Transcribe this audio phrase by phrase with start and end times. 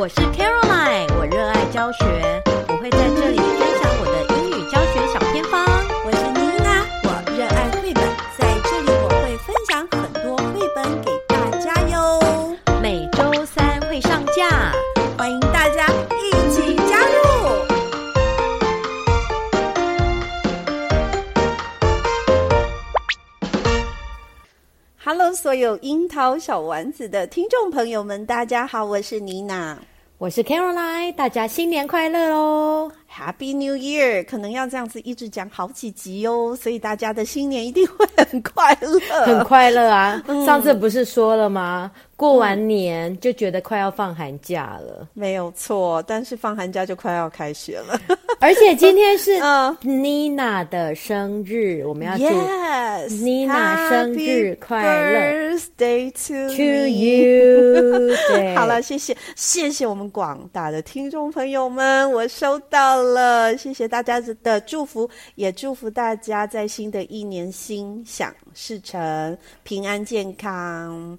[0.00, 2.06] 我是 Caroline，我热爱教学，
[2.68, 5.62] 我会在这里分享我的英语教学小偏方。
[6.06, 8.02] 我是妮娜，我热爱绘本，
[8.38, 12.56] 在这里我会分享很多绘本给大家哟。
[12.80, 14.72] 每周三会上架，
[15.18, 17.20] 欢迎大家一起加入。
[25.04, 29.76] Hello，所有樱桃小丸子的听众朋友们，大家好，我是妮娜。
[30.20, 32.92] 我是 Caroline，大家新年快乐哦。
[33.12, 34.24] ！Happy New Year！
[34.24, 40.22] 可能要这样子一直讲好几集哦，所以大家的新年一定会很快乐，很快乐啊！
[40.28, 41.90] 嗯、上次不是说了吗？
[42.16, 46.02] 过完年就觉得快要放寒假了，嗯、没有错。
[46.06, 47.98] 但是放寒假就快要开学了，
[48.40, 49.40] 而且今天是
[49.80, 52.24] 妮娜的生日，我们要祝
[53.24, 58.14] 妮娜生日快乐，Birthday to, to you！
[58.28, 62.99] 对，好了，谢谢，谢谢我们广大的听众朋友们，我收到了，
[63.56, 71.18] 谢谢大家的祝福，也祝福大家在新的一年心想事成，平安健康。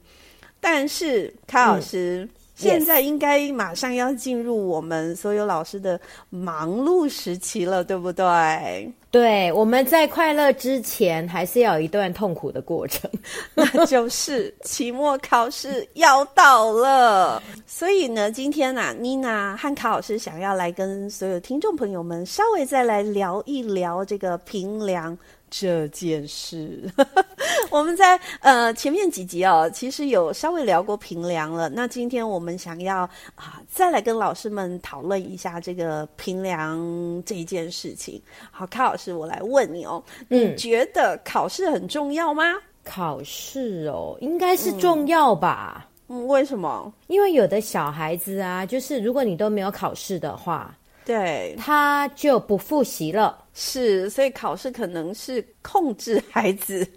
[0.60, 2.30] 但是，卡老师，嗯、
[2.62, 6.00] 现在应该马上要进入我们所有老师的
[6.30, 8.92] 忙碌时期了，对不对？
[9.10, 13.12] 对，我们在快乐之前，还是要有一段痛苦的过程，
[13.54, 17.44] 那就是期末考试要到了。
[17.68, 25.18] 所以呢，今天呢、啊，妮娜和卡老师想要来跟所有听众朋友们稍微再来聊一聊这个评量。
[25.52, 26.90] 这件事，
[27.70, 31.68] 我们在呃前面几集哦，其实有稍微聊过评量了。
[31.68, 33.00] 那今天我们想要
[33.36, 36.80] 啊，再来跟老师们讨论一下这个评量
[37.26, 38.20] 这件事情。
[38.50, 42.44] 好，卡老师，我来问你哦，嗯，你觉得考试很重要吗？
[42.86, 45.86] 考试哦，应该是重要吧？
[46.08, 46.92] 嗯，为什么？
[47.08, 50.74] 因为有的小孩子啊，就是如果你都没有考试的话。
[51.04, 56.88] 对，他就不复习了，是，所以考试可能是控制孩子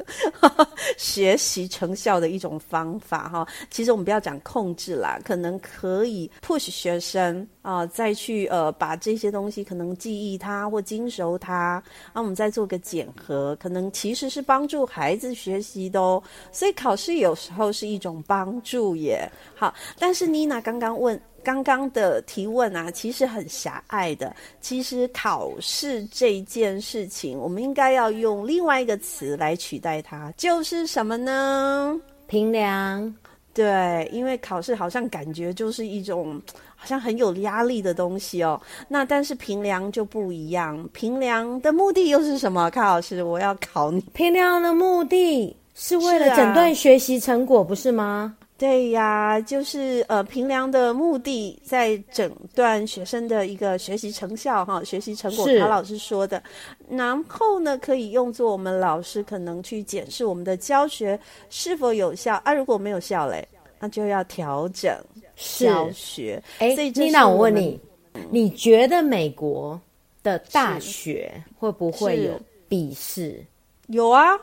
[0.99, 3.49] 学习成效的一种方法哈。
[3.71, 11.83] 其实我们不要讲控制啦，可能可以 push 学生啊、呃，再去呃把这些东西可能记忆它或精熟它，
[12.13, 16.23] 那、啊、我们再做个检核，可能其实是帮助孩子学习的哦。
[16.53, 19.27] 所以考试有时候是一种帮助耶。
[19.57, 21.19] 好，但是妮娜刚刚问。
[21.45, 24.35] 刚刚的提问啊，其实很狭隘的。
[24.61, 32.01] 其实考试这件事情，我们应该要用另外一个词来取代它，就是什么呢？
[32.27, 33.15] 评量。
[33.53, 36.43] 对，因为考试好像感觉就是一种
[36.75, 38.61] 好像很有压力的东西哦。
[38.89, 42.69] 那但是评量就不一样，评量的目的又是什么？
[42.71, 44.01] 康老师，我要考你。
[44.13, 48.35] 评量的目的是为了诊断学习成果，不是吗？
[48.65, 55.47] 对呀，就是呃，评量的目的在诊断学生的一个学习成效哈，学习成果。
[55.61, 56.43] 陶老师说的，
[56.89, 61.21] 然后呢，可以用作我们老师可能去检视我们的教学
[61.51, 62.55] 是否有效啊。
[62.55, 63.47] 如果没有效嘞，
[63.79, 64.97] 那就要调整
[65.37, 66.43] 教学。
[66.59, 67.79] 哎，妮娜，我问你，
[68.31, 69.79] 你觉得美国
[70.23, 73.45] 的大学会不会有笔试？
[73.89, 74.39] 有啊，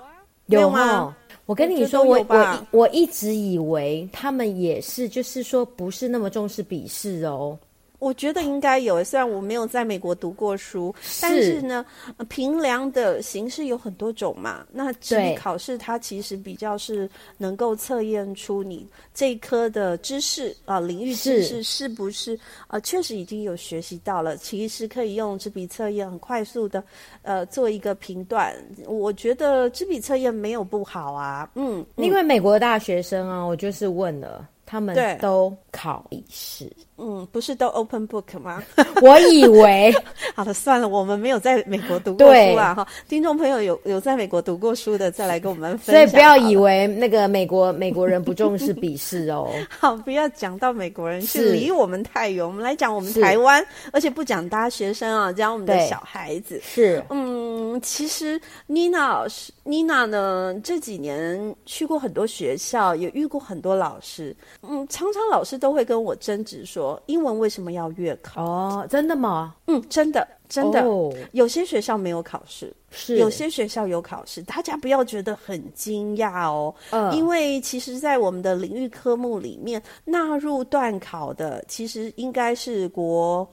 [0.46, 1.18] 有吗？
[1.52, 7.60] 我跟你说，我我我，一直以为他们也是，就是说不是那么重视笔试哦。
[8.02, 11.86] 我觉得应该有，虽然我没有在美国读过书，是但是呢，
[12.30, 14.66] 评量的形式有很多种嘛。
[14.72, 17.08] 那纸笔考试它其实比较是
[17.38, 24.36] 能够测验出你这一科的知识啊、呃，领域知识是不是啊、呃，确实已经有学习到了。
[24.36, 26.84] 其实可以用纸笔测验很快速的
[27.22, 28.52] 呃做一个评断。
[28.88, 34.50] 我觉得纸笔测验没有不好啊，嗯，因为美国的大学生啊，我就是问了。
[34.64, 36.72] 他们都考笔试。
[36.98, 38.62] 嗯，不是都 open book 吗？
[39.02, 39.92] 我以为，
[40.36, 42.76] 好了，算了，我们没有在美国读过书啊。
[42.76, 45.96] 哈，听众朋友有有在美国读过书的，再来跟我们分享。
[45.96, 49.50] 所以不要以为那个美国美国人不重视笔试哦。
[49.80, 52.46] 好，不要讲到美国人是离我们太远。
[52.46, 56.62] 我们来讲我们台湾，而且不讲大学生啊，讲我们的小孩子。
[56.64, 64.36] 是，嗯，其实妮娜老师，妮娜呢这几年去过很多学校，也遇过很多老师。
[64.62, 67.02] 嗯，常常老师都会跟我争执说。
[67.06, 68.44] 英文为什么要月考？
[68.44, 69.56] 哦，真的吗？
[69.68, 70.82] 嗯，真的，真的。
[70.82, 74.42] Oh, 有些学校没有考试，是有些学校有考试。
[74.42, 83.48] 大家不要觉得很惊讶哦，uh, 因为其实，在我们的领域科目里面纳入段考的，其实应该是国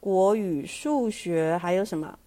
[0.00, 2.18] 国语、数学，还有什么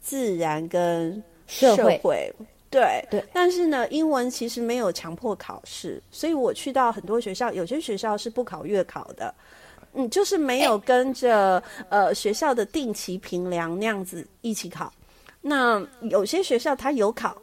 [0.00, 1.76] 自然跟社会。
[1.76, 2.34] 社会
[2.72, 9.32] 对对，但是呢，英文其实没有强迫考试，所以我去到很多学校，有些学校是不考月考的。
[9.94, 14.90] 嗯，就是没有跟着、欸、呃学校的定期评量那样子一起考。
[15.42, 17.36] 那有些学校它有考，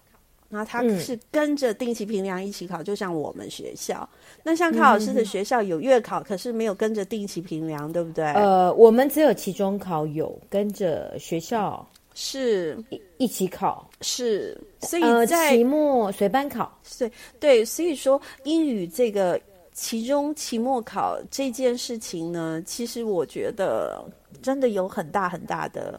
[0.47, 4.09] 那它是跟着定期评量一起考，嗯，就像我们学校。
[4.41, 8.25] 那像考老师的学校有月考，嗯，可是没有跟着定期评量，对不对？
[8.33, 11.87] 呃，我们只有期中考有跟着学校
[12.21, 16.77] 是一一起考，是，所以在、呃、期末随班考。
[16.99, 19.39] 对对，所以说英语这个。
[19.71, 24.03] 期中期末考这件事情呢，其实我觉得
[24.41, 25.97] 真的有很大很大的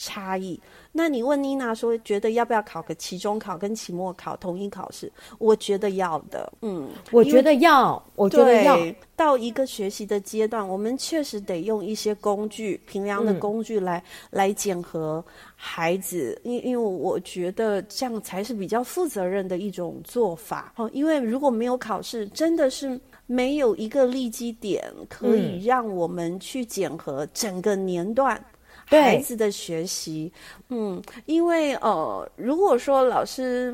[0.00, 0.58] 差异。
[0.92, 5.12] 那你问妮娜说，觉得要不要考个期中考跟期末考统一考试？
[5.38, 8.78] 我觉得要的，嗯，我觉得要，我觉得要。
[9.14, 15.22] 到一个学习的阶段，我们确实得用一些工具，平量的工具来、嗯、来检核
[15.54, 20.72] 孩子，因因为我觉得这样才是比较负责任的一种做法。
[20.76, 22.98] 哦，因为如果没有考试，真的是。
[23.26, 28.44] 没有一个立基点可以让我们去检核整个年段
[28.90, 30.32] 孩子的学习。
[30.68, 33.72] 嗯，因为呃，如果说老师，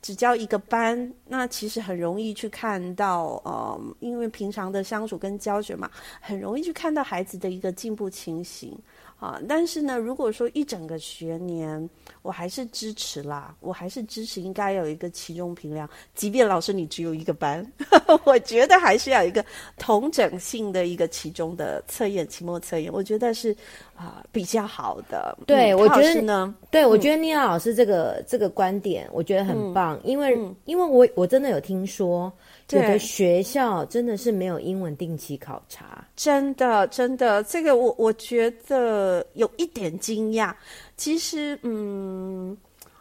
[0.00, 5.90] 只教一个班，那其实很容易去看到呃，因为平常的相处跟教学嘛，
[6.20, 8.72] 很容易去看到孩子的一个进步情形。
[9.20, 11.88] 啊，但是呢，如果说一整个学年，
[12.20, 17.64] 我还是支持啦，我还是支持应该有一个其中评量，即便老师你只有一个班，
[18.26, 19.42] 我觉得还是要有一个
[19.78, 23.52] 同整性的一个其中的测验、期末测验，我觉得是
[23.94, 25.34] 啊、呃、比较好的。
[25.46, 32.32] 对，嗯、我觉得呢，对、嗯、我觉得妮娜老师这个这个观点，我觉得很棒，嗯、因为、嗯、因为我我真的有听说。
[32.70, 40.54] 有的学校真的是没有英文定期考察，真的真的，这个我我觉得有一点惊讶。
[40.96, 42.56] 其实，嗯。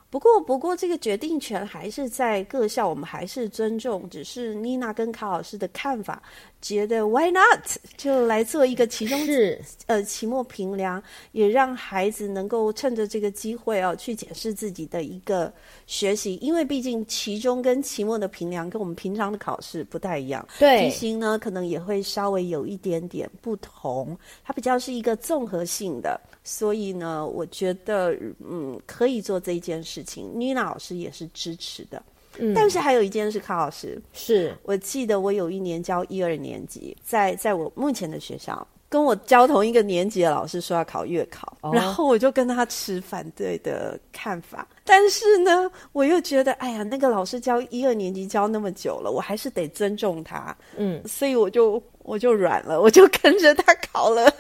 [0.10, 4.08] 不过，不过，这个决定权还是在各校，我们还是尊重。
[4.12, 6.22] 只是妮娜跟卡老师的看法，
[6.64, 7.60] 觉得 Why not
[7.98, 15.54] 就来做一个期中是呃期末评量，也让孩子能够趁着这个机会哦，去检视自己的一个
[15.88, 16.36] 学习。
[16.38, 26.18] 因为毕竟期中跟期末的评量跟我们平常的考试不太一样，对，题型呢可能也会稍微有一点点不同，它比较是一个综合性的。
[26.46, 32.02] 所以呢，我觉得嗯可以做这一件事情，妮娜老师也是支持的。
[32.38, 44.68] 嗯，但是还有一件事，康老师是我记得我有一年教一二年级，在在我目前的学校，跟我教同一个年级的老师说要考月考，哦，然后我就跟他持反对的看法。
[44.84, 50.56] 但是呢，我又觉得，哎呀，那个老师教一二年级教那么久了，我还是得尊重他。
[50.78, 54.32] 嗯，所以我就我就软了，我就跟着他考了。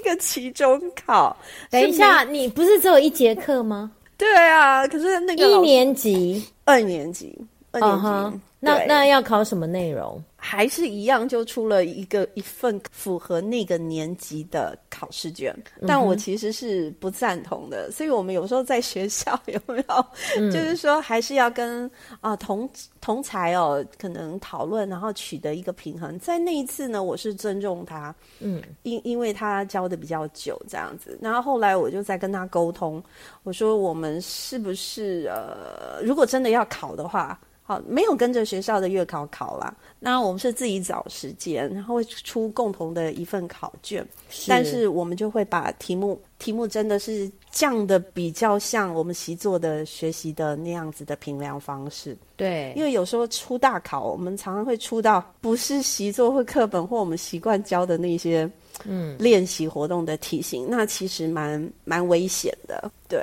[0.00, 1.36] 一个期中考，
[1.70, 3.92] 等一下，你不是只有一节课吗？
[4.16, 7.36] 对啊，可是那个一年级、二年级、
[7.72, 8.40] 二年级，uh -huh.
[8.60, 10.22] 那那要考什么内容？
[10.44, 15.56] 还是一样，就出了一个一份符合那个年级的考试卷，
[15.86, 17.86] 但我其实是不赞同的。
[17.86, 20.06] 嗯、所以我们有时候在学校有没有，
[20.36, 21.86] 嗯、就是说还是要跟
[22.20, 22.68] 啊、呃、同
[23.00, 26.18] 同才哦，可能讨论，然后取得一个平衡。
[26.18, 31.16] 在那一次呢，我是尊重他，嗯，因因为他教的比较久这样子。
[31.22, 33.00] 然后后来我就在跟他沟通，
[33.44, 37.38] 我说我们是不是呃，如果真的要考的话。
[37.72, 39.74] 好，没有跟着学校的月考考啦。
[39.98, 44.06] 那我们是自己找时间，然后会出共同的一份考卷。
[44.28, 52.16] 是，但是我们就会把题目题目真的是降的比较像我们习作的学习的那样子的评量方式。
[52.36, 58.50] 对，因为有时候出大考，我们常常会出到不是习作或课本或我们习惯教的那些
[58.84, 62.90] 嗯练习活动的题型，那其实蛮蛮危险的。
[63.08, 63.20] 对，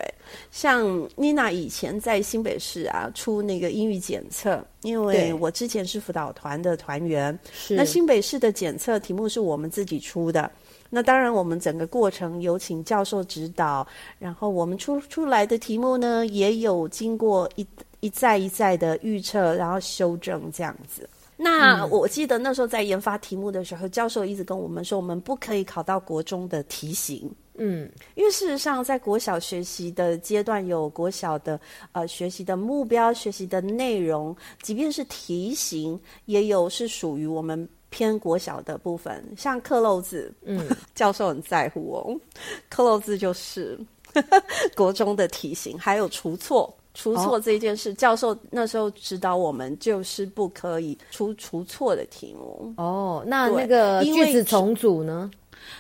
[0.52, 10.50] 像妮娜以前在新北市啊出那个英语检测，因为我之前是辅导团的团员，是那新北市的检测题目是我们自己出的。
[10.92, 13.86] 那当然，我们整个过程有请教授指导，
[14.18, 17.68] 然后我们出出来的题目呢，也有经过一
[18.00, 21.08] 一再一再的预测，然后修正这样子。
[21.42, 27.32] 那我记得那时候在研发题目的时候，嗯、教授一直跟我们说，我们不可以考到国中的题型。
[27.56, 31.60] 嗯，因为事实上，在国小学习的阶段，有国小的
[31.94, 37.68] 呃学习的目标、学习的内容，即便是题型，也有是属于我们。
[37.92, 42.16] 偏国小的部分，像克漏字，嗯， 教授很在乎哦。
[42.70, 43.80] 克漏字就是
[44.78, 52.74] 国中的题型，还有除错，除错这件事，哦，教授那时候指导我们，就是不可以出出错的题目。
[52.78, 55.30] 哦，那那个句子重组呢？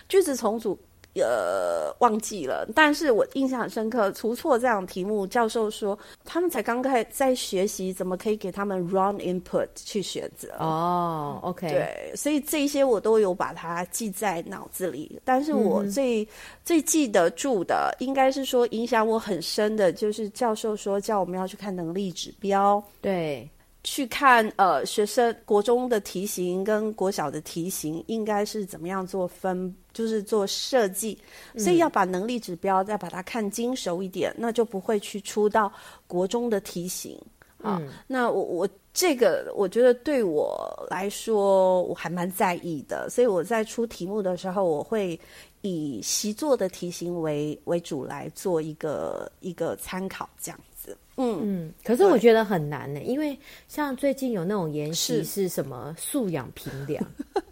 [0.08, 0.78] 句子重组。
[1.22, 4.12] 呃，忘记了，但是我印象很深刻。
[4.14, 10.54] 除错这样题目，教授说他们才刚开在学习，怎么可以给他们 wrong input 去选择？
[10.60, 15.20] 哦，OK，对，所以这些我都有把它记在脑子里。
[15.24, 16.28] 但是我最、嗯、
[16.64, 23.50] 最记得住的，应该是说影响我很深的，就是教授说叫我们要去看能力指标，对。
[23.82, 31.18] 去看呃，学生国中的题型跟国小的题型应该是怎么样做分，就是做设计，
[31.58, 35.70] 所以要把能力指标再把它看精熟一点，那就不会去出到
[36.08, 37.20] 国中的题型
[37.62, 37.82] 啊。
[37.82, 45.20] 嗯、那我我这个我觉得对我来说我还蛮在意的，所以我在出题目的时候，我会
[45.63, 50.98] 以习作的题型为为主来做一个一个参考，这样子。
[51.18, 51.39] 嗯。
[51.41, 53.38] 嗯，可是我觉得很难呢，因为
[53.68, 57.06] 像最近有那种研习是什么素养评量，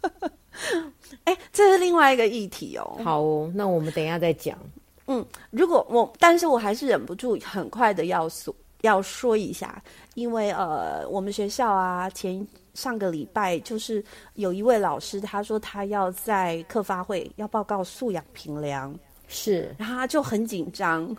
[1.24, 3.00] 哎，这是另外一个议题哦。
[3.04, 4.58] 好哦，那我们等一下再讲。
[5.06, 9.82] 嗯，如果我，但是我还是忍不住很快的要说要说一下，
[10.14, 18.94] 因为呃，我们学校啊，前上个礼拜就是有一位老师，他说他要在课发会要报告素养评量，
[19.28, 21.16] 是，然后他就很紧张。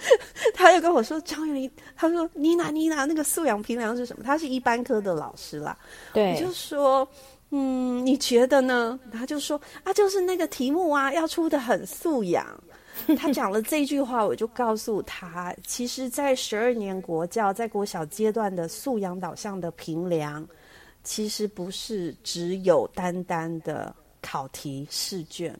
[0.54, 4.22] 他就跟我说：“张云，他说妮娜，妮娜，那个素养评量是什么？
[4.24, 5.76] 他是一般科的老师啦。
[6.12, 7.06] 对，我就说，
[7.50, 8.98] 嗯，你觉得呢？
[9.12, 12.46] 他就说啊，就是那个题目啊，要出的很素养。
[13.16, 20.46] 他讲了这句话，我就告诉他，其实，在十二年国教，在国小阶段的素养导向的评量，
[21.02, 25.58] 其实不是只有单单的考题试卷。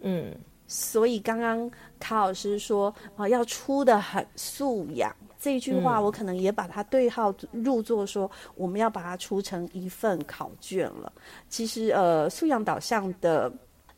[0.00, 0.34] 嗯。”
[0.68, 1.70] 所以刚刚
[2.00, 11.12] 卡老师说啊、呃，要出的很素养这一句话，我可能也把它对号入座，说我们要把它出成一份考卷了。
[11.48, 13.52] 其实呃，素养导向的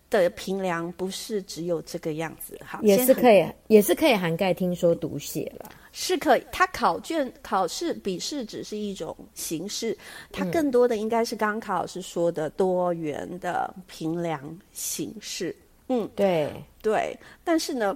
[0.09, 6.47] 的评量不是只有这个样子，哈，也是可以，也是可以涵盖听说读写了，是可以。
[6.51, 9.95] 它考卷考试笔试只是一种形式，
[10.33, 14.41] 它更多的应该是刚刚卡老师说的多元的评量
[14.73, 15.55] 形式。
[15.89, 17.95] 嗯，对对，但是呢，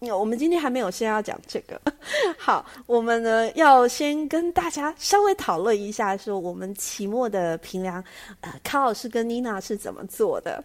[0.00, 1.80] 我们今天还没有先要讲这个。
[2.38, 8.02] 好，我们呢要先跟大家稍微讨论一下，说我们期末的评量，
[8.40, 10.62] 呃，卡老师跟妮娜是怎么做的？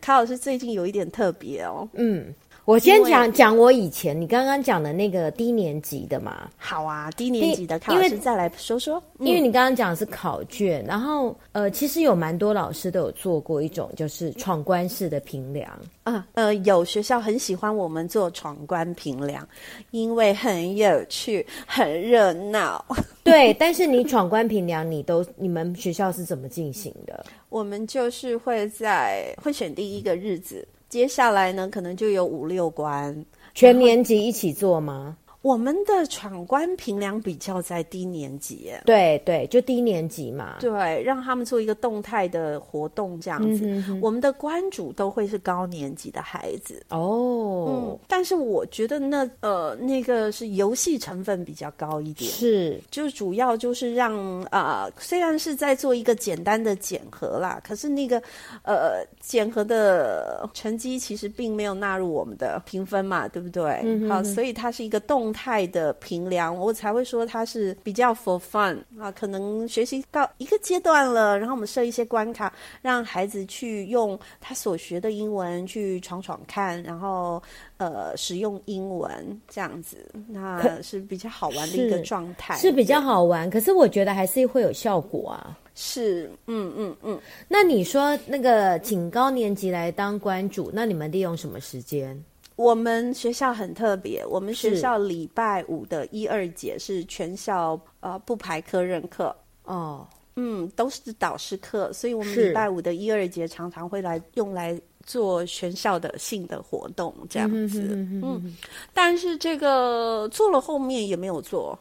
[0.00, 2.34] 卡老师最近有一点特别哦，嗯。
[2.68, 6.50] 我先讲讲我以前你刚刚讲的那个低年级的嘛。
[6.58, 9.02] 好啊，低年级的考试再来说说。
[9.20, 15.66] 因为你刚刚讲的是考卷，然后呃，其实有蛮多老师都有做过一种就是闯关式的评量
[16.02, 16.26] 啊。
[16.34, 19.48] 呃，有学校很喜欢我们做闯关评量，
[19.90, 22.84] 因为很有趣，很热闹。
[23.24, 27.24] 对，但是你闯关评量，你都你们学校是怎么进行的？
[27.48, 30.68] 我们就是会在会选第一个日子。
[30.88, 35.16] 接下来呢，可能就有五六关，全年级一起做吗？
[35.40, 43.64] 我们的闯关评量比较在低年级，对对，就低年级嘛，对，让他们做一个动态的活动这样子。
[43.64, 44.00] 嗯、哼哼。
[44.02, 46.82] 我们的关主都会是高年级的孩子。
[46.88, 58.20] 哦，嗯，但是我觉得那呃那个是游戏成分比较高一点，是，就主要就是让啊、呃，虽然是在做一个简单的检核啦，可是那个
[58.64, 64.08] 呃检核的成绩其实并没有纳入我们的评分嘛，对不对？
[64.08, 65.27] 好，所以它是一个动。
[65.28, 69.12] 动态的评量，我才会说它是比较 for fun 啊。
[69.12, 77.42] 可能学习到一个阶段了，然后我们设一些关卡，让孩子去用他所学的英文去闯闯看，然后
[77.76, 83.50] 呃使用英文这样子，那是比较好玩的一个状态，是，是比较好玩。
[83.50, 85.58] 可是我觉得还是会有效果啊。
[85.74, 87.20] 是，嗯嗯嗯。
[87.48, 92.18] 那你说那个请高年级来当关主，那你们利用什么时间？
[92.58, 99.32] 我们学校很特别，我们学校礼拜五的一二节是全校呃不排科任课。
[99.62, 108.56] 哦，嗯，都是导师课，所以我们礼拜五的一二节常常会来用来做全校的性的活动这样子，嗯，嗯，
[108.92, 111.78] 但是这个做了后面也没有做，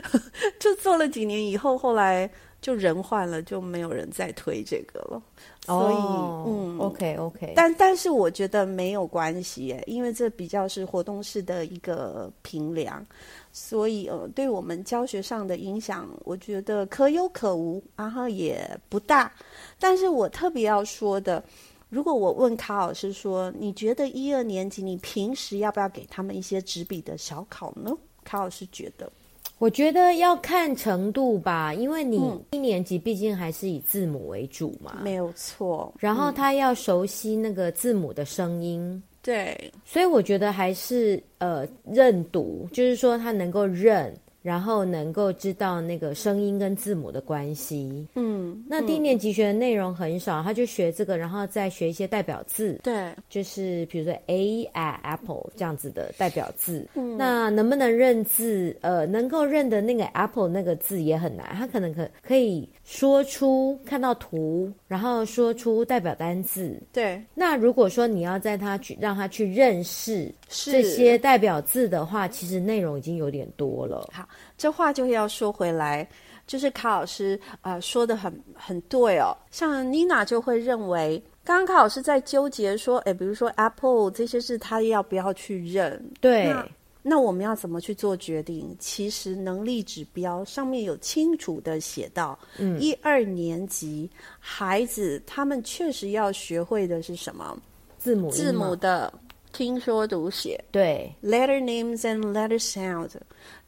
[0.60, 2.30] 就做了几年以后，后来。
[2.60, 5.22] 就人换了，就没有人再推这个了。
[5.68, 13.06] 所以，哦、嗯，OK OK，但但是我觉得没有关系，因为这比较是活动式的一个评量，
[13.52, 19.30] 所以呃，对我们教学上的影响，我觉得可有可无，然后也不大。
[19.78, 21.44] 但是我特别要说的，
[21.90, 27.92] 如果我问卡老师说，你觉得一二年级你平时要不要给他们一些纸笔的小考呢？
[28.24, 29.12] 卡老师觉得。
[29.58, 32.20] 我觉得要看程度吧，因为你
[32.52, 35.92] 一年级毕竟还是以字母为主嘛，没有错。
[35.98, 44.14] 然后他要熟悉那个字母的声音，对，所以我觉得还是呃认读，就是说他能够认。
[44.42, 48.06] 然后能够知道那个声音跟字母的关系。
[48.14, 52.78] 嗯，那低年级学的内容很少，他就学这个，然后再学一些代表字。
[52.82, 56.86] 对，就是比如说 a a apple 这样子的代表字。
[56.94, 58.76] 嗯，那能不能认字？
[58.80, 66.80] 呃，能够认得那个 apple 那个字也很难，他可能可可以说出看到图，然后说出代表单字。
[66.90, 74.08] 对，那如果说你要在他去让他去认识这些代表字的话，其实内容已经有点多了。
[74.10, 74.26] 好。
[74.56, 76.08] 这话就要说回来，
[76.46, 79.36] 就是卡老师啊、呃、说的很很对哦。
[79.50, 86.02] 像妮娜就会认为，刚刚卡老师在纠结说，哎，比如说 Apple 这些字，他要不要去认？
[86.22, 86.66] 对，那，
[87.02, 88.76] 那我们要怎么去做决定？
[88.78, 97.56] 其实能力指标上面有清楚的写到，嗯，一二年级孩子他们确实要学会的是什么？
[97.98, 99.12] 字母字母的
[99.52, 103.12] 听说读写，对，letter names and letter sounds。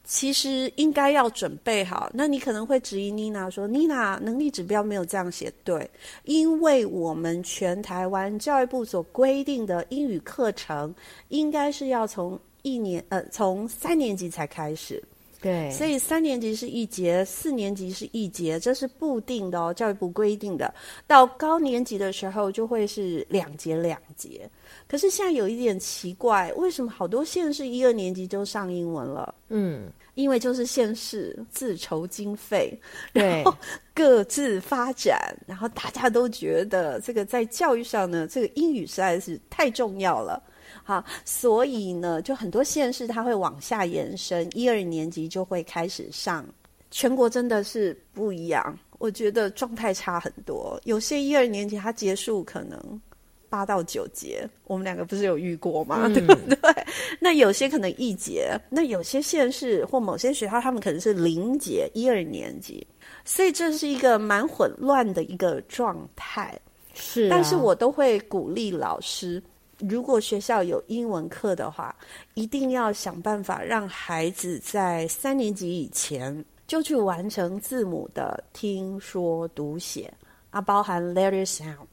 [0.03, 2.11] 其实应该要准备好。
[2.13, 5.89] 那你可能会质疑妮娜说：“妮娜能力指标没有这样写。”对，
[6.25, 10.93] 因为我们全台湾教育部所规定的英语课程，
[11.29, 15.03] 应该是要从一年呃从三年级才开始。
[15.43, 20.75] 对，所以三年级是一节，四年级是一节，这是固定的哦，教育部规定的。
[21.07, 24.47] 到高年级的时候就会是两节两节。
[24.87, 29.35] 可是现在有一点奇怪，为什么好多县市一二年级就上英文了？
[29.49, 29.91] 嗯。
[30.15, 32.79] 因为就是县市自筹经费，
[33.13, 33.57] 然后
[33.95, 40.43] 各自发展，然后大家都觉得这个在教育上呢，这个英语实在是太重要了，
[40.85, 46.45] 好，所以呢，就很多县市它会往下延伸，一二年级就会开始上。
[46.91, 50.81] 全国真的是不一样，我觉得状态差很多。
[50.85, 53.01] 有些一二年级它结束可能。
[53.49, 56.03] 八到九节，我们两个不是有遇过吗？
[56.05, 56.87] 嗯、对不对？
[57.19, 62.87] 那有些可能一节，那有些县市或某些学校，他们可能是零节，一二年级，
[63.25, 66.57] 所以这是一个蛮混乱的一个状态。
[66.95, 69.43] 是、啊，但是我都会鼓励老师，
[69.89, 71.95] 如果学校有英文课的话，
[72.35, 80.13] 一定要想办法让孩子在三年级以前就去完成字母的听说读写
[80.51, 81.87] 啊，包含 letter sound。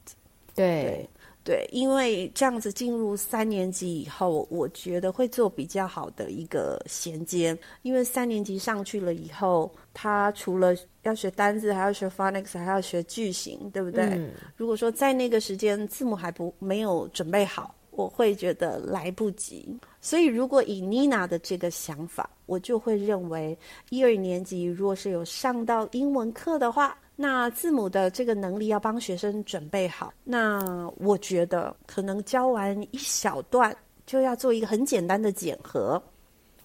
[0.54, 0.82] 对。
[0.82, 1.10] 对
[1.44, 7.56] 对，因为这样子进入三年级以后，我觉得会做比较好的一个衔接。
[7.80, 14.04] 因为三年级上去了以后，他除了要学单字，还要学 phonics，还要学句型，对不对？
[14.04, 14.30] 嗯。
[14.56, 19.76] 如果说在那个时间字母还不没有准备好，我会觉得来不及。
[20.00, 23.58] 所以，如果以妮娜的这个想法，我就会认为
[23.90, 26.96] 一二年级如果是有上到英文课的话。
[27.20, 30.14] 那字母的这个能力要帮学生准备好。
[30.22, 36.00] 那我觉得可能教完一小段，就要做一个很简单的检核。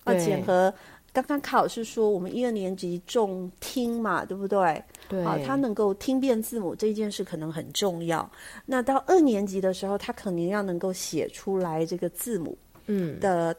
[0.03, 0.71] 啊，检核。
[1.11, 4.83] 刚刚卡老师说，我们一二年级重听嘛，对不对？
[5.13, 5.23] 对。
[5.23, 8.29] 啊，他能够听辨字母这件事可能很重要。
[8.65, 13.55] 那到二年级的时候，他肯定要能够写出来这个字母，嗯的。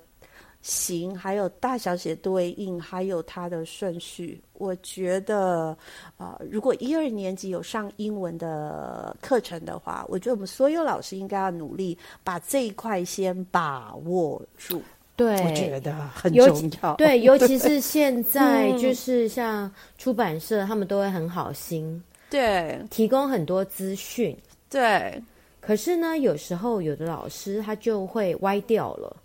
[0.65, 5.77] 形还有大小写对应，还有它的顺序，我觉得，
[6.17, 14.81] 啊、呃，如果一二年级有上英文的课程的话，我觉得我们所有老师应该要努力把这一块先把握住。
[15.17, 16.95] 对，我觉得很重要。
[16.97, 24.37] 对， 尤其是现在，就是像出版社，他们都会很好心，对，提供很多资讯。
[24.69, 25.23] 对，
[25.61, 29.17] 可是呢，有时候有的老师他就会歪掉了。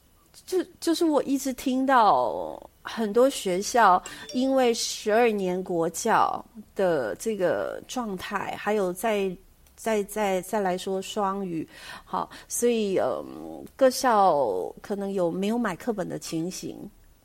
[0.45, 4.02] 就就是我一直听到很多学校
[4.34, 6.43] 因为十二年国教
[6.75, 9.36] 的这个状态，还有在。
[9.80, 11.65] 再再再来说双语，
[12.04, 13.24] 好，所以呃，
[13.78, 14.36] 各校
[14.82, 16.78] 可能有没有买课本的情形，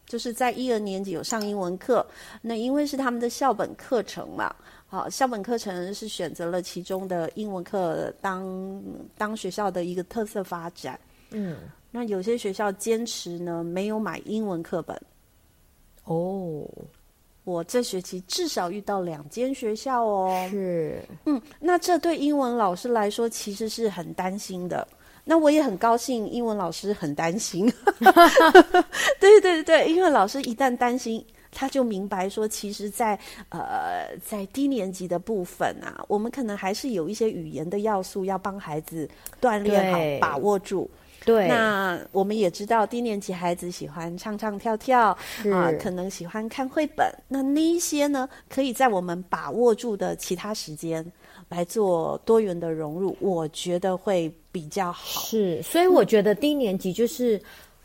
[0.07, 2.07] 就是在一二年级有上英文课，
[2.41, 4.55] 那因为是他们的校本课程嘛，
[4.87, 8.81] 好，校本课程是选择了其中的英文课当
[9.19, 10.97] 当学校的一个特色发展，
[11.31, 11.57] 嗯，
[11.91, 14.97] 那有些学校坚持呢没有买英文课本，
[16.05, 16.65] 哦。
[17.45, 24.87] 我这学期至少遇到两间学校哦，是，嗯，那这对英文老师来说其实是很担心的。
[25.27, 27.71] 那我也很高兴，英文老师很担心。
[29.21, 39.09] 对 对对，因为老师一旦担心，他就明白说，其实在，在呃，在低年级的部分啊，我们可能还是有一些语言的要素要帮孩子
[39.41, 40.91] 锻炼好，把握住。
[41.25, 45.17] 对，那我们也知道低年级孩子喜欢唱唱跳跳
[45.53, 47.07] 啊，可能喜欢看绘本。
[47.29, 51.05] 那那一些呢，可以在我们把握住的其他时间
[51.49, 55.23] 来做多元的融入，我觉得会比较好。
[55.23, 57.41] 是，所以我觉得低年级就是，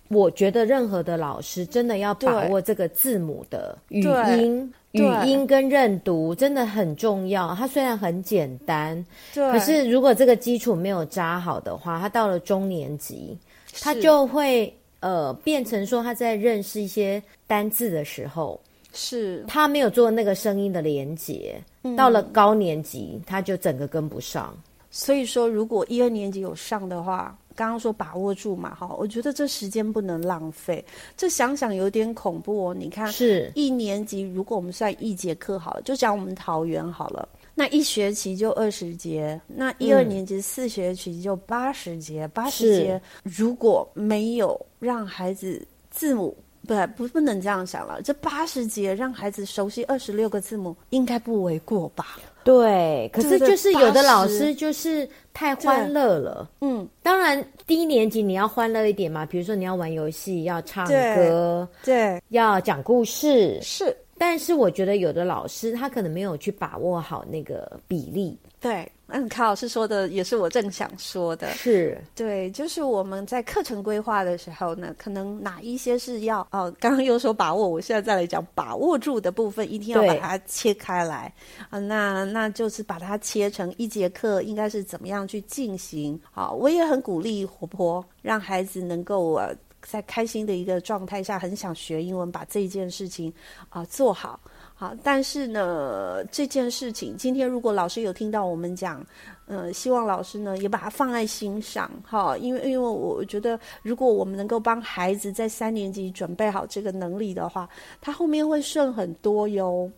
[0.10, 4.74] 我觉得任何的老师真的要把握这个字母的语音。
[4.94, 7.54] 语音跟认读真的很重要。
[7.54, 13.38] 它虽然很简单，对，可是如果这个基础没有扎好的话，他到了中年级，
[13.84, 18.60] 他就会呃变成说他在认识一些单字的时候，
[18.92, 24.58] 是他没有做那个声音的连接，嗯，到了高年级他就整个跟不上。
[24.90, 27.38] 所以说，如果一二年级有上的话。
[27.60, 30.84] 刚刚说把握住嘛，哈，我觉得这时间不能浪费。
[31.18, 32.74] 这想想有点恐怖哦。
[32.74, 52.18] 你看，是一年级，如果我们算一节课好了，就讲我们桃园好了，那一学期就二十节，那一二年级四学期就八十节，八十节如果没有让孩子字母，不不不能这样想了，这八十节让孩子熟悉二十六个字母，应该不为过吧？
[52.44, 56.50] 对，可是就是有的老师就是太欢乐了。
[56.62, 63.96] 嗯，当然低年级你要欢乐一点嘛，比如说你要玩游戏，要唱歌，对，对要讲故事，是。
[64.18, 68.38] 但是我觉得有的老师他可能没有去把握好那个比例。
[68.62, 81.34] 对，嗯，卡老师说的也是我正想说的，是对，就是我们在课程规划的时候呢，可能哪一些是要哦，刚刚又说把握，我现在再来讲把握住的部分，一定要把它切开来
[81.70, 86.20] 啊，那那就是把它切成一节课应该是怎么样去进行。
[86.30, 93.34] 好，我也很鼓励活泼，让孩子能够呃在开心的一个状态下，很想学英文，把这件事情
[93.70, 94.38] 啊做好。
[94.80, 99.06] 好，但是呢，这件事情今天如果老师有听到我们讲，
[99.46, 107.68] 呃，希望老师呢也把它放在心上，哈，因为因为我觉得，如果我们能够帮孩子在三年级准备好这个能力的话，
[108.00, 109.92] 他后面会顺很多哟。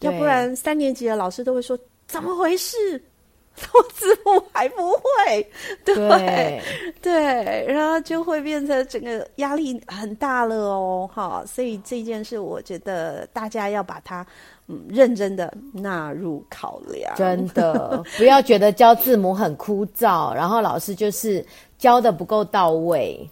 [0.00, 3.02] 要不然三年级的老师都会说，怎么回事？
[3.72, 5.50] 做字幕还不会，
[5.84, 5.94] 对。
[5.94, 6.62] 对，
[7.00, 14.26] 对，然后就会变成整个压力很大了哦，哈，所以这件事我觉得大家要把它
[14.68, 21.44] 嗯认真的纳入考量，真的不要觉得教字母很枯燥，然后老师就是
[21.78, 23.28] 教的不够到位。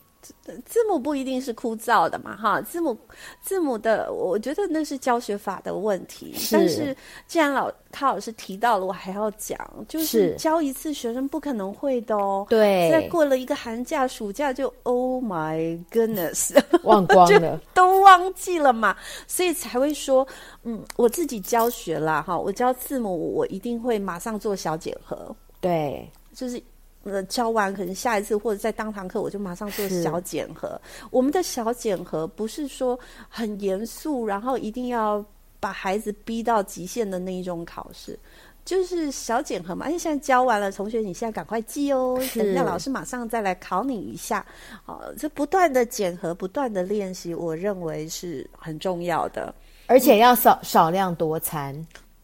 [0.64, 2.96] 字母不一定是枯燥的嘛，哈，字母
[3.42, 6.32] 字母的，我觉得那是教学法的问题。
[6.34, 9.58] 是，但是既然老他老师提到了，我还要讲，
[9.88, 12.46] 就是教一次学生不可能会的哦。
[12.48, 20.26] 对，再过了一个寒假、暑假就 Oh my goodness，忘光了， 都忘记了嘛，所以才会说，
[20.62, 25.34] 嗯，我自己教学啦，哈，我教字母，我一定会马上做小检核。
[25.60, 26.62] 对，就是。
[27.04, 30.80] 呃，教完可能下一次或者在当堂课，我就马上做小检核。
[31.10, 35.24] 我们的小检核不是说很严肃，然后一定要
[35.60, 38.18] 把孩子逼到极限的那一种考试，
[38.64, 39.86] 就是小检核嘛。
[39.86, 44.44] 而且现在教完了，同学你现在赶快记哦，等一下老师马上再来考你一下。
[44.84, 49.54] 好，这不断的检核，不断的练习，我认为是很重要的，
[49.86, 51.74] 而且要少少量多餐。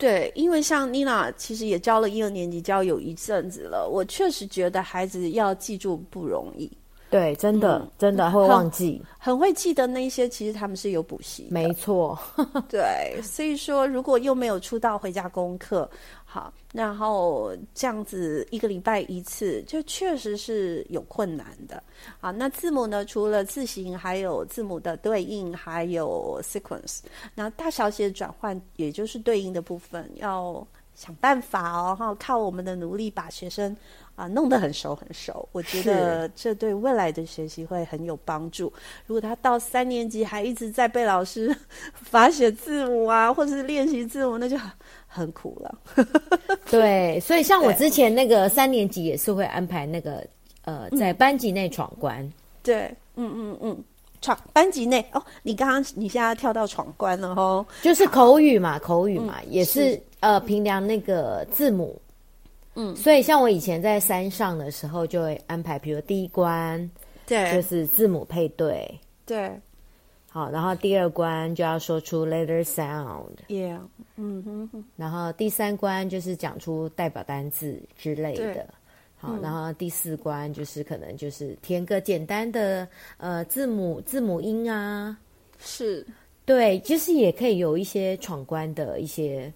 [0.00, 3.86] 对，因为像妮娜其实也教了一二年级，教有一阵子了。
[3.86, 6.72] 我确实觉得孩子要记住不容易。
[7.10, 11.48] 对，真的、嗯、真的会忘记很，很会记得那些，其实他们是有补习。
[11.50, 12.18] 没错，
[12.70, 15.90] 对，所以说如果又没有出到回家功课。
[16.32, 21.82] 好，然后这样子一个礼拜一次，就确实是有困难的。
[22.20, 23.04] 好，那字母呢？
[23.04, 27.00] 除了字形，还有字母的对应，还有 sequence。
[27.34, 31.96] 那大小写转换，也就是对应的部分，要想办法哦。
[31.98, 33.76] 哈，靠我们的努力，把学生
[34.20, 35.48] 啊，弄得很熟很熟。
[35.50, 38.70] 我觉得这对未来的学习会很有帮助。
[39.06, 41.56] 如果他到三年级还一直在被老师
[41.94, 44.70] 罚写字母啊，或者是练习字母，那就很
[45.06, 45.78] 很苦了。
[46.70, 50.22] 对，所以像我之前那个三年级也是会安排那个
[50.64, 52.30] 呃，在班级内闯关。
[52.62, 53.84] 对，嗯嗯嗯。
[54.22, 61.98] 闯班级内哦，你刚刚你现在跳到闯关了哦，就是口语嘛，口语嘛，嗯、也是，是呃平量那个字母，
[62.80, 66.90] 嗯，所以像我以前在山上的时候，就会安排，比如第一关，
[67.26, 69.52] 对，就是字母配对，对，
[70.30, 73.78] 好，然后第二关就要说出 letter sound，yeah，
[74.16, 78.66] 嗯哼，然后第三关就是讲出代表单字之类的。
[79.22, 82.88] 好，嗯、然后第四关就是可能就是填个简单的
[83.18, 85.14] 呃字母字母音啊，
[85.58, 86.06] 是，
[86.46, 89.52] 对，就是也可以有一些闯关的一些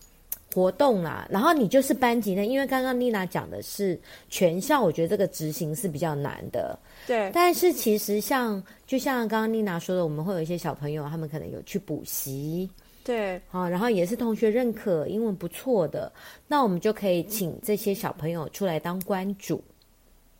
[0.54, 1.26] 活动啦。
[1.28, 6.78] 然后你就是班级内，因为刚刚丽娜讲的是全校，我觉得这个执行是比较难的。
[7.08, 12.70] 对，但是其实像就像刚刚丽娜说的，我们会有一些小朋友，他们可能有去补习。
[13.02, 16.10] 对，好，然后也是同学认可，英文不错的，
[16.48, 19.62] 那我们就可以请这些小朋友出来当关主，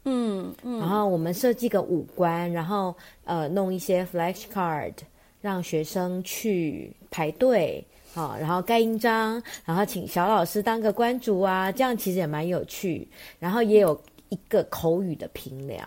[0.05, 4.95] 嗯嗯，然后我们设计个五官，然后呃弄一些 flashcard，
[5.43, 13.07] 让学生去排队，好，然后盖印章，然后请小老师当个关主啊，这样其实也蛮有趣，
[13.41, 15.85] 然后也有一个口语的评量，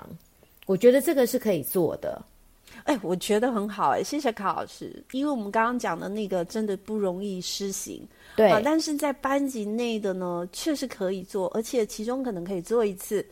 [0.65, 2.21] 我觉得这个是可以做的。
[2.83, 13.25] 哎，我觉得很好哎，谢谢卡老师，因为我们刚刚讲的那个真的不容易施行，对，啊，但是在班级内的呢，确实可以做，而且其中可能可以做一次，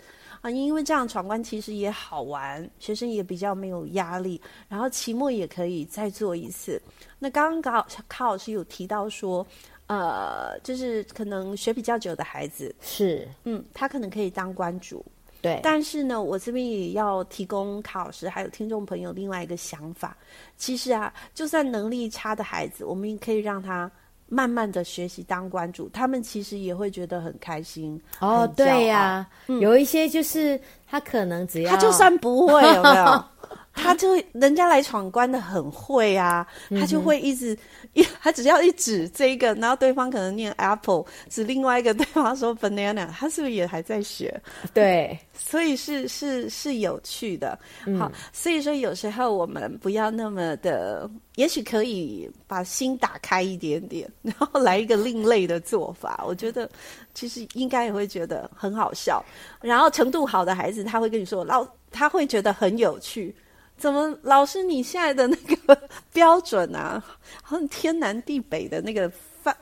[0.45, 6.79] 啊，因为这样闯关其实也好玩，学生也比较没有压力，然后期末也可以再做一次。
[7.17, 9.43] 那刚刚高考老师有提到说，
[9.87, 15.03] 呃，就是可能学比较久的孩子是，嗯，他可能可以当关主。
[15.41, 20.15] 对，但是呢，我这边也要提供卡老师还有听众朋友另外一个想法。
[20.57, 23.91] 其实啊，就算能力差的孩子，我们也可以让他
[24.27, 27.99] 慢慢的学习当关主，他们其实也会觉得很开心。
[28.19, 33.23] 哦，对呀、啊，嗯、有一些就是他可能只要他就算不会有没有？
[33.75, 37.55] 他就人家来闯关的很会啊，他就会一直
[37.93, 44.41] 一他只要一指这个，然后对方可能念 apple，指另外一个 对方说 banana，他是不是也还在学？
[44.73, 47.59] 对， 所以是是是有趣的。
[47.99, 56.23] 好，所以说有时候我们不要那么的，也许可以把心打开一点点， 然后来一个另类的做法。
[56.25, 56.69] 我觉得
[57.13, 59.23] 其实应该也会觉得很好笑。
[59.61, 63.35] 然后程度好的孩子，他会跟你说，老他会觉得很有趣。
[63.77, 65.77] 怎么，老师你现在的那个
[66.13, 67.03] 标准啊，
[67.43, 69.11] 好像天南地北的那个
[69.43, 69.55] 翻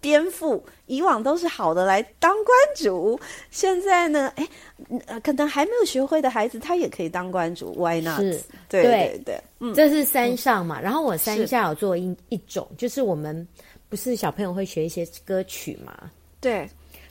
[0.00, 0.60] 颠覆。
[0.86, 4.48] 以往都是好的来当官主，现在呢，哎，
[5.22, 7.74] 可能还没有学会的孩子，他也可以当官主。
[7.74, 8.20] Why not？
[8.20, 10.80] 是，对对对，嗯，这是山上嘛。
[10.80, 13.46] 然后我山下有做一一种，就是我们
[13.90, 16.10] 不是小朋友会学一些歌曲嘛？
[16.40, 16.68] 对。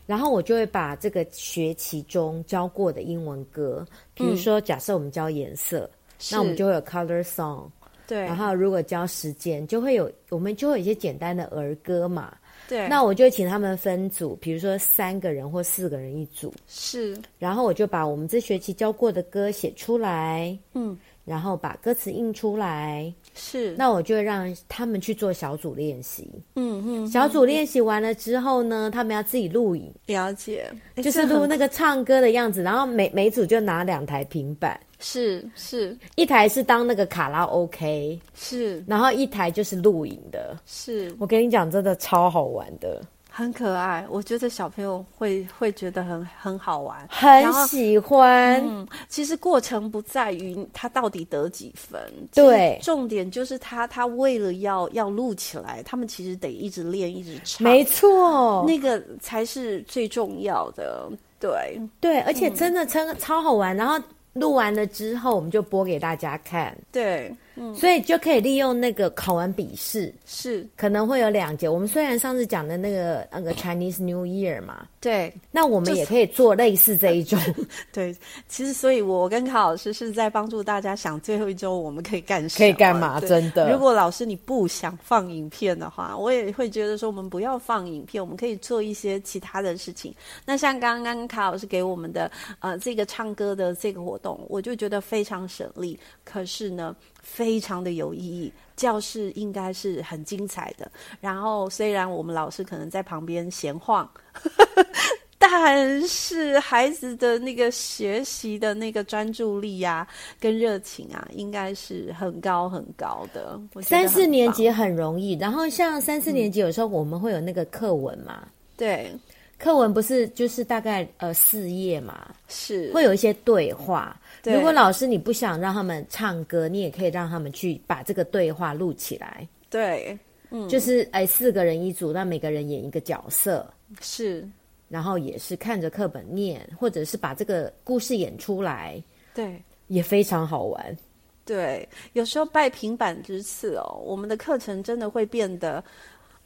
[0.08, 5.90] 然后我就会把这个学期中教过的英文歌，比如说，假设我们教颜色。
[6.32, 7.70] 那我们就会有 color song，
[8.08, 8.20] 对。
[8.22, 12.34] 然后如果教时间，就会有我们就会有一些简单的儿歌嘛，
[12.68, 12.88] 对。
[12.88, 17.18] 那我就请他们分组，比如说三个人或四个人一组，是。
[17.38, 20.98] 然后我就把我们这学期教过的歌写出来，嗯。
[21.26, 23.76] 然后把歌词印出来，是。
[23.76, 26.26] 那我就会让他们去做小组练习，
[26.56, 27.08] 嗯嗯。
[27.10, 30.72] 小组练习完了之后呢，他们要自己录影，了解，
[31.04, 32.64] 就是录那个唱歌的样子。
[32.64, 41.16] 然后每每组就拿两台平板，是是，一台是当那个卡拉 OK，是，然后一台就是录影的，是。
[41.20, 43.02] 我跟你讲，真的超好玩的。
[43.30, 48.60] 很可爱，我觉得小朋友会会觉得很很好玩，很喜欢。
[48.68, 52.02] 嗯，其实过程不在于他到底得几分，
[52.34, 61.08] 对，重点就是他他为了要要录起来，他们其实得一直练，一直唱，没错，那个才是最重要的。
[61.40, 63.78] 对对，而且真的超、嗯、超好玩。
[63.78, 64.04] 然后
[64.40, 66.76] 录完了之后，我们就播给大家看。
[66.92, 67.36] 对。
[67.60, 71.68] 嗯，所以就可以利用那个考完笔试，是可能会有两节。
[71.68, 77.40] 我们虽然上次讲的那个那个 Chinese New Year 嘛，对，那我们也可以做类似这一种。
[77.92, 78.16] 对，
[78.48, 83.20] 其实所以我跟卡老师是在帮助大家想最后一周我们可以干什么，可以干嘛？
[83.20, 90.14] 真的，如果老师你不想放影片的话，我也会觉得说我们不要放影片，我们可以做一些其他的事情。
[90.46, 95.98] 那像刚刚卡老师给我们的呃这个唱歌的这个活动，我就觉得非常省力。
[96.24, 96.96] 可是呢，
[97.28, 100.90] 非常的有意义，教室应该是很精彩的。
[101.20, 104.10] 然后虽然我们老师可能在旁边闲晃，
[105.38, 110.08] 但是孩子的那个学习的那个专注力呀、啊，
[110.40, 113.60] 跟热情啊，应该是很高很高的。
[113.82, 119.12] 三四年级很容易，然后像三四年级有时候我们会有那个课文嘛，嗯、对，
[119.60, 124.20] 课文不是就是大概呃四页嘛，是会有一些对话。
[124.48, 129.46] 对，如果老师你不想让他们唱歌，你也可以让他们去把这个对话录起来。
[129.70, 130.18] 对，
[130.52, 134.48] 嗯，就是哎四个人一组，那每个人演一个角色，是。
[134.88, 140.98] 然后也是看着课本念，或者是把这个故事演出来，对，也非常好玩。
[141.44, 145.84] 对，有时候拜平板之赐哦，我们的课程真的会变得，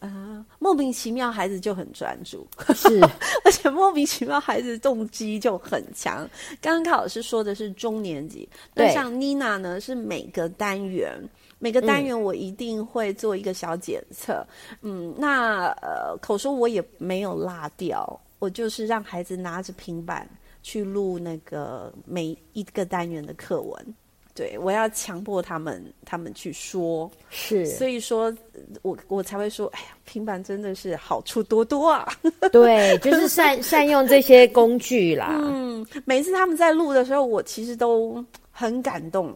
[0.02, 3.00] 呃，莫名其妙，孩子就很专注，是，
[3.46, 6.28] 而且莫名其妙，孩子动机就很强。
[6.60, 11.18] 刚刚卡老师说的是中年级，对，那像妮娜呢，是每个单元。
[11.60, 14.44] 每个单元我一定会做一个小检测，
[14.82, 20.28] 嗯，嗯，那呃口说我也没有落掉，我就是让孩子拿着平板
[20.64, 23.96] 去录那个每一个单元的课文，
[24.42, 28.36] 对，我要强迫他们他们去说，是，所以说
[28.82, 32.12] 我我才会说，哎呀，平板真的是好处多多啊，
[32.52, 39.32] 对，就是善善用这些工具啦，嗯，每次他们在录的时候，我其实都很感动。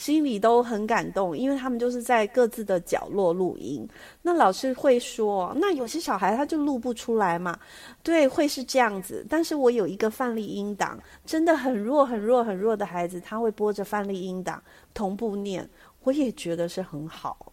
[0.00, 3.86] 心里都很感动，因为他们就是在各自的角落录音。
[4.22, 7.58] 那老师会说，那有些小孩他就录不出来嘛，
[8.02, 9.26] 对，会是这样子。
[9.28, 14.62] 但是我有一个范例音档，真的很弱、很弱、很弱的孩子，他会播着范例音档
[14.94, 15.68] 同步念，
[16.04, 17.52] 我也觉得是很好。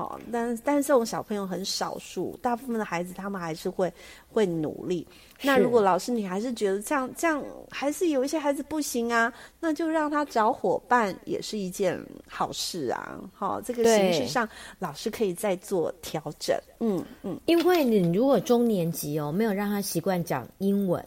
[0.00, 3.92] 好，但但是这种小朋友很少数，大部分的孩子他们还是会
[4.32, 5.06] 会努力。
[5.42, 13.20] 那如果老师你还是觉得这样这样，还是有一些孩子不行啊，那就让他找伙伴也是一件好事啊。
[13.34, 16.58] 好，这个形式上老师可以再做调整。
[16.78, 21.04] 嗯嗯，因为你如果中年级哦，没有让他习惯讲英文，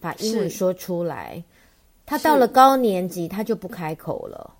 [0.00, 1.40] 把英文说出来，
[2.04, 4.52] 他到了高年级他就不开口了。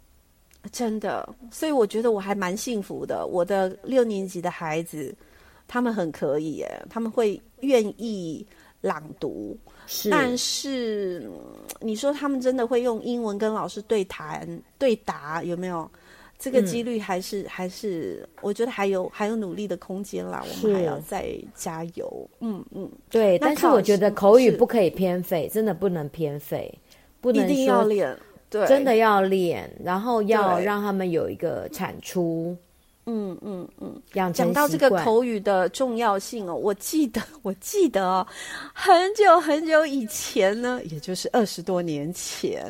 [0.71, 3.27] 真的，所以我觉得我还蛮幸福的。
[3.27, 5.15] 我的六年级的孩子，
[5.67, 8.47] 他们很可以耶，他们会愿意
[8.81, 9.57] 朗读。
[9.87, 11.29] 是，但是
[11.81, 14.49] 你说他们真的会用英文跟老师对谈
[14.79, 15.91] 对答，有没有？
[16.39, 20.45] 这个几率还是、嗯、还是，我觉得还有还有努力的空间啦。
[20.45, 22.29] 我们还要再加油。
[22.41, 23.39] 嗯嗯，对。
[23.39, 26.73] 但是我觉得口语不可以偏废，真的不能偏废，
[27.21, 28.17] 不能一定要练。
[28.53, 32.55] 对，真的要练，然后要让他们有一个产出。
[33.07, 34.01] 嗯嗯嗯。
[34.13, 38.25] 讲到这个口语的重要性哦，我记得， 我记得哦，
[38.73, 42.65] 很久很久以前呢，也就是二十多年前，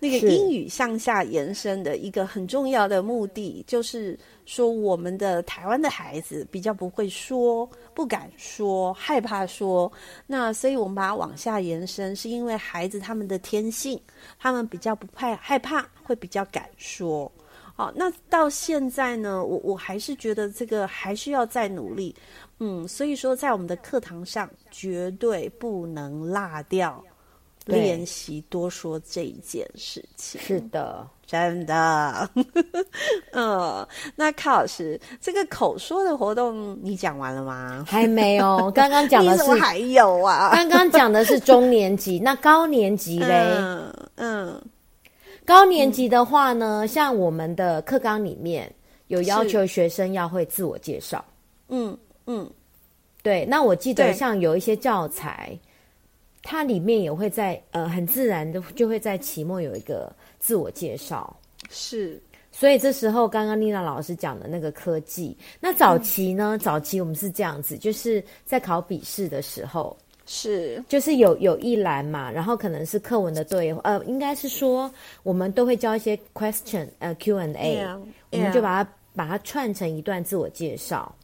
[0.00, 9.92] 那个英语向下延伸的一个很重要的目的，就是说我们的台湾的孩子比较不会说，不敢说，害怕说。
[10.26, 14.00] 那所以我们把它往下延伸，是因为孩子他们的天性，
[14.38, 17.30] 他们比较不怕害怕，会比较敢说。
[17.74, 22.14] 好，那到现在呢，我我还是觉得这个还需要再努力，
[22.58, 27.04] 嗯，所以说在我们的课堂上绝对不能落掉
[27.66, 30.40] 练习多说这一件事情。
[30.40, 32.30] 是的，真的。
[33.32, 37.84] 嗯，那卡老师，这个口说的活动你讲完了吗？
[37.88, 43.44] 还没有，刚刚讲的 是还有啊，刚刚讲的是中年级， 那高年级嘞？
[43.58, 43.94] 嗯。
[44.16, 44.62] 嗯
[45.44, 48.68] 高年级的话呢，嗯、像我们的课纲里面
[49.06, 51.24] 有要求学生要会自我介绍。
[51.68, 52.50] 嗯嗯，
[53.22, 53.44] 对。
[53.44, 55.56] 那我记得像有一些教材，
[56.48, 61.36] 它里面也会在呃很自然的就会在期末有一个自我介绍。
[61.68, 62.22] 是。
[62.52, 69.94] 所以这时候刚刚丽娜老师讲的那个科技，那早期呢，嗯、早期我们是这样子，就是在考笔试的时候。
[70.24, 74.90] 是，就是有有一栏嘛，然后可能是课文的对，呃，应该是说
[75.22, 81.14] 我们都会教一些 question，呃，Q and A，、yeah, 我们就把它把它串成一段自我介绍。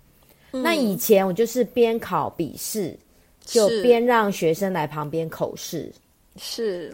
[0.53, 2.97] 嗯、那以前我就是边考笔试，
[3.45, 5.93] 就边让学生来旁边口试，
[6.37, 6.93] 是，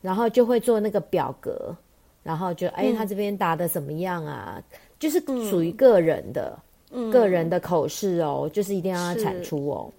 [0.00, 1.74] 然后就会做那个表格，
[2.22, 4.54] 然后就哎，他这边答的怎么样啊？
[4.56, 4.64] 嗯、
[4.98, 6.58] 就是属于个人的、
[6.90, 9.92] 嗯、个人的口试哦，就是一定要他产出哦。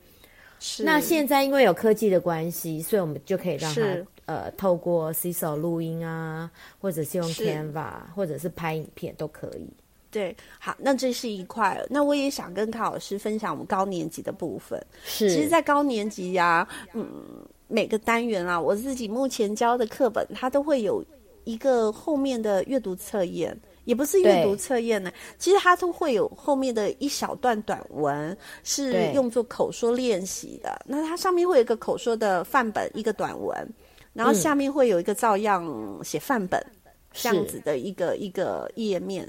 [0.59, 0.83] 是。
[0.83, 3.81] 那现在因为有科技的关系，所以我们就可以让他
[4.25, 9.67] 呃透过 Seesaw 录音啊，或者是用 Canva，或者是拍影片都可以。
[10.11, 11.81] 对，好，那这是一块。
[11.89, 14.79] 那我也想跟康老师分享我们高年级的部分。
[15.03, 17.07] 是，其实，在高年级呀、啊，嗯，
[17.67, 21.03] 每个单元啊，我自己目前教的课本，它都会有
[21.45, 23.57] 一个后面的阅读测验。
[23.85, 30.79] 也不是阅读测验呢，其实它都会有后面的一小段短文是用作口说练习的。
[30.85, 33.67] 那它上面会有一个口说的范本，一个短文，
[34.13, 39.27] 然后下面会有一个照样写范本、嗯、这样子的一个一个页面。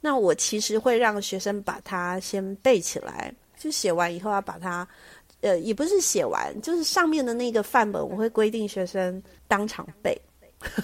[0.00, 4.86] 那我其实会让学生把它先背起来，就写完以后要把它，
[5.42, 10.18] 呃，也不是写完，就是上面的那个范本，我会规定学生当场背。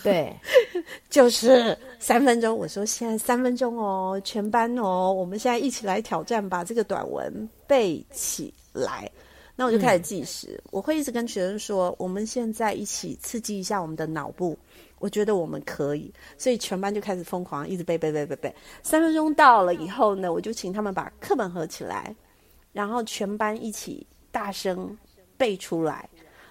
[0.03, 0.35] 对，
[1.11, 2.57] 就是三分钟。
[2.57, 9.11] 我说现在三分钟哦，全班哦，我们现在一起来挑战，把这个短文背起来。
[9.57, 14.57] 那我就开始计时，嗯、我会一直跟学生说，我们现在一起刺激一下我们的脑部。
[14.99, 18.55] 我觉得我们可以，所以全班就开始疯狂一直背背背背背。
[18.83, 22.17] 三分钟到了以后呢，我就请他们把课本合起来，
[22.73, 24.97] 然后全班一起大声
[25.37, 26.09] 背出来。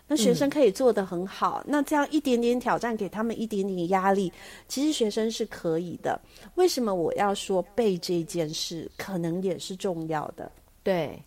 [0.07, 1.71] 那学生可以做得很好，嗯。
[1.71, 4.31] 那这样一点点挑战，给他们一点点压力，
[4.67, 6.21] 其实学生是可以的。
[6.53, 10.51] 为什么我要说背这件事可能也是重要的？
[10.83, 11.19] 对，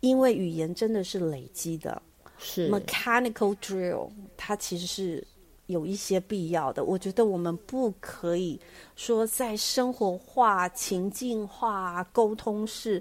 [0.00, 2.02] 因为语言真的是累积的，
[2.38, 5.26] 是 mechanical drill，它其实是。
[5.66, 8.60] 有一些必要的，我觉得我们不可以
[8.96, 13.00] 说在生活化、情境化、沟通式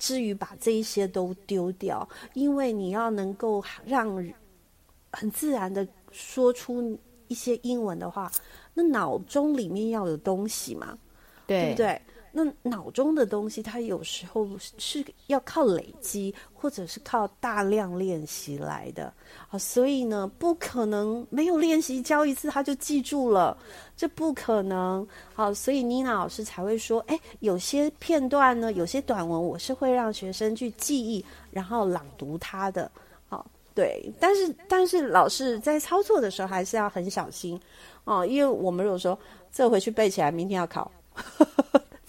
[0.00, 4.08] 之余把这一些都丢掉，因为你要能够让
[5.12, 8.28] 很自然的说出一些英文的话，
[8.74, 10.98] 那脑中里面要有东西嘛，
[11.46, 12.02] 对，对不对？
[12.38, 19.12] 那脑中的东西，它有时候是要靠累积，或者是靠大量练习来的
[19.50, 19.58] 啊。
[19.58, 23.56] 所以呢，不可能没有练习教一次他就记住了，
[23.96, 25.04] 这不可能。
[25.34, 32.88] 好，所以妮娜老师才会说，哎，有些片段呢，有些短文，我是会让学生去记忆，然后朗读它的。
[33.28, 37.60] 好，对，但是但是老师在操作的时候还是要很小心
[38.04, 39.18] 哦，因为我们如果说
[39.52, 40.90] 这回去背起来，明天要考。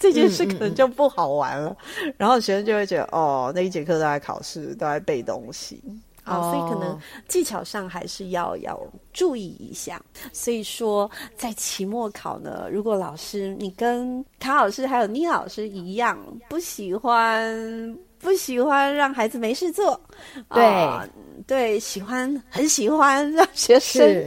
[0.00, 1.76] 这件事可能就不好玩了，
[2.16, 5.78] 然后学生就会觉得哦，那一节课都在考试，都在背东西，
[6.24, 6.98] 啊、哦，所以可能
[7.28, 8.80] 技巧上还是要要
[9.12, 10.00] 注意一下。
[10.32, 20.00] 所以说，在期末考呢，如果老师你跟卡老师还有倪老师一样，不喜欢不喜欢让孩子没事做，
[20.48, 21.06] 对、呃、
[21.46, 24.26] 对，喜欢很喜欢让学生。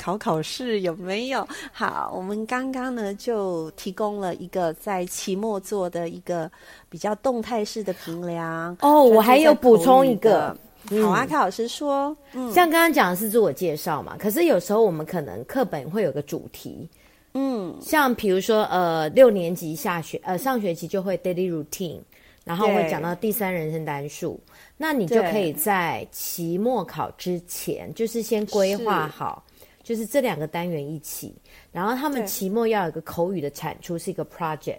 [0.00, 1.46] 考考试有没有？
[1.72, 6.50] 好，我们刚刚呢就提供了一个在期末做的一个
[6.88, 8.74] 比较动态式的评量。
[8.80, 10.56] 哦，我还有补充一个。
[10.90, 16.88] 嗯、好啊，卡老师说，嗯，像刚刚讲的是自我介绍嘛，可是有时候我们可能课本会有个主题，
[17.34, 22.00] 嗯，像比如说呃六年级下学呃上学期就会 daily routine，
[22.44, 24.40] 然后会讲到第三人称单数，
[24.78, 29.44] 那你就可以在期末考之前就是先规划好。
[29.90, 31.34] 就是这两个单元一起，
[31.72, 34.78] 然后他们期末要有一个口语的产出，是一个 project。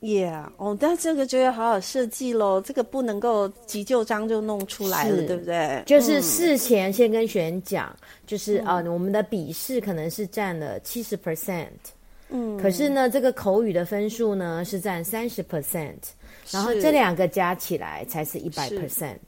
[0.00, 5.82] Yeah，哦，但这个就要好好设计喽，这个不能够急救章就弄出来了，对不对？
[5.84, 11.66] 就是事前先跟学员讲，嗯、就是啊、呃，我们的笔试可能是占了七十 percent，
[12.28, 15.96] 嗯，可是呢，这个口语的分数呢是占三十 percent，
[16.52, 19.18] 然后这两个加起来才是一百 percent。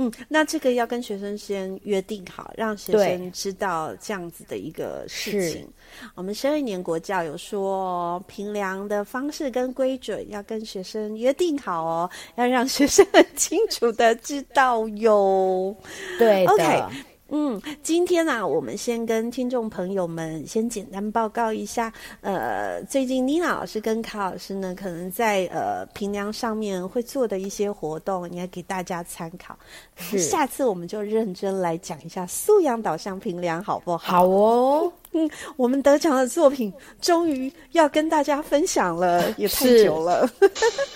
[0.00, 5.68] 嗯，那这个要跟学生先约定好，让学生知道这样子的一个事情。
[6.14, 15.76] 我们十二年国教有说评量的方式跟规准要跟学生约定好哦，要让学生很清楚的知道哟。
[16.16, 16.52] 对的。
[16.52, 16.82] OK。
[17.30, 21.92] 嗯，今天呢、啊，我们先跟听众朋友们先简单报告一下。
[22.22, 29.56] 呃，最近妮娜老师跟卡老师呢，可能在呃评量上面会做的一些活动，也给大家参考。
[29.96, 33.98] 是，下次我们就认真来讲一下素养导向评量，好不好？
[33.98, 34.92] 好哦。
[35.12, 40.28] 嗯，我们得奖的作品终于要跟大家分享了， 也太久了。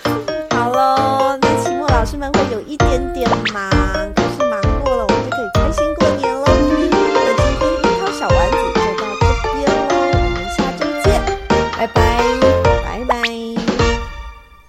[0.51, 4.22] 好喽，那期末老师们会有一点点忙。